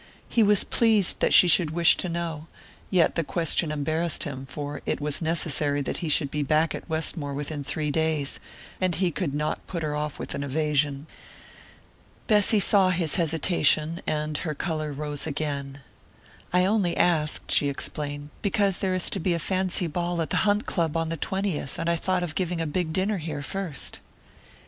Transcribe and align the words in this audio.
He 0.27 0.41
was 0.41 0.63
pleased 0.63 1.19
that 1.19 1.31
she 1.31 1.47
should 1.47 1.69
wish 1.69 1.95
to 1.97 2.09
know, 2.09 2.47
yet 2.89 3.13
the 3.13 3.23
question 3.23 3.71
embarrassed 3.71 4.23
him, 4.23 4.47
for 4.47 4.81
it 4.87 4.99
was 4.99 5.21
necessary 5.21 5.83
that 5.83 5.99
he 5.99 6.09
should 6.09 6.31
be 6.31 6.41
back 6.41 6.73
at 6.73 6.89
Westmore 6.89 7.35
within 7.35 7.63
three 7.63 7.91
days, 7.91 8.39
and 8.81 8.95
he 8.95 9.11
could 9.11 9.35
not 9.35 9.67
put 9.67 9.83
her 9.83 9.95
off 9.95 10.17
with 10.17 10.33
an 10.33 10.41
evasion. 10.43 11.05
Bessy 12.25 12.59
saw 12.59 12.89
his 12.89 13.17
hesitation, 13.17 14.01
and 14.07 14.39
her 14.39 14.55
colour 14.55 14.91
rose 14.91 15.27
again. 15.27 15.81
"I 16.51 16.65
only 16.65 16.97
asked," 16.97 17.51
she 17.51 17.69
explained, 17.69 18.31
"because 18.41 18.77
there 18.79 18.95
is 18.95 19.07
to 19.11 19.19
be 19.19 19.35
a 19.35 19.37
fancy 19.37 19.85
ball 19.85 20.19
at 20.19 20.31
the 20.31 20.37
Hunt 20.49 20.65
Club 20.65 20.97
on 20.97 21.09
the 21.09 21.15
twentieth, 21.17 21.77
and 21.77 21.87
I 21.87 21.95
thought 21.95 22.23
of 22.23 22.33
giving 22.33 22.59
a 22.59 22.65
big 22.65 22.91
dinner 22.91 23.19
here 23.19 23.43
first." 23.43 23.99